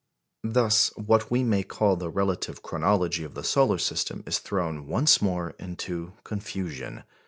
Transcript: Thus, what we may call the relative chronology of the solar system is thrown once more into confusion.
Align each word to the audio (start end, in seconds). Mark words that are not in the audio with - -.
Thus, 0.43 0.87
what 0.95 1.29
we 1.29 1.43
may 1.43 1.61
call 1.61 1.95
the 1.95 2.09
relative 2.09 2.63
chronology 2.63 3.23
of 3.23 3.35
the 3.35 3.43
solar 3.43 3.77
system 3.77 4.23
is 4.25 4.39
thrown 4.39 4.87
once 4.87 5.21
more 5.21 5.51
into 5.59 6.13
confusion. 6.23 7.03